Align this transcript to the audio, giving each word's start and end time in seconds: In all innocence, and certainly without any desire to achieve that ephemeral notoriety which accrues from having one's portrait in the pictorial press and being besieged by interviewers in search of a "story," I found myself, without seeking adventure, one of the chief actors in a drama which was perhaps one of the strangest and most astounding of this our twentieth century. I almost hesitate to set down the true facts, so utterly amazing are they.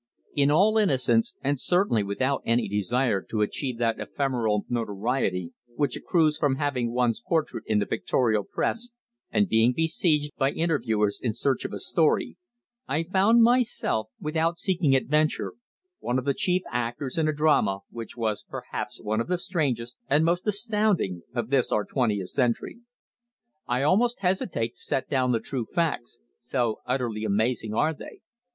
In 0.33 0.49
all 0.49 0.79
innocence, 0.79 1.35
and 1.43 1.59
certainly 1.59 2.01
without 2.01 2.41
any 2.43 2.67
desire 2.67 3.21
to 3.29 3.43
achieve 3.43 3.77
that 3.77 3.99
ephemeral 3.99 4.65
notoriety 4.67 5.53
which 5.75 5.95
accrues 5.95 6.39
from 6.39 6.55
having 6.55 6.91
one's 6.91 7.21
portrait 7.21 7.63
in 7.67 7.77
the 7.77 7.85
pictorial 7.85 8.43
press 8.43 8.89
and 9.29 9.47
being 9.47 9.73
besieged 9.73 10.31
by 10.39 10.49
interviewers 10.53 11.21
in 11.21 11.35
search 11.35 11.65
of 11.65 11.71
a 11.73 11.77
"story," 11.77 12.35
I 12.87 13.03
found 13.03 13.43
myself, 13.43 14.09
without 14.19 14.57
seeking 14.57 14.95
adventure, 14.95 15.53
one 15.99 16.17
of 16.17 16.25
the 16.25 16.33
chief 16.33 16.63
actors 16.71 17.19
in 17.19 17.27
a 17.27 17.31
drama 17.31 17.81
which 17.91 18.17
was 18.17 18.43
perhaps 18.49 18.99
one 18.99 19.21
of 19.21 19.27
the 19.27 19.37
strangest 19.37 19.97
and 20.07 20.25
most 20.25 20.47
astounding 20.47 21.21
of 21.35 21.51
this 21.51 21.71
our 21.71 21.85
twentieth 21.85 22.29
century. 22.29 22.79
I 23.67 23.83
almost 23.83 24.21
hesitate 24.21 24.73
to 24.73 24.81
set 24.81 25.11
down 25.11 25.31
the 25.31 25.39
true 25.39 25.67
facts, 25.71 26.17
so 26.39 26.79
utterly 26.87 27.23
amazing 27.23 27.75
are 27.75 27.93
they. 27.93 28.21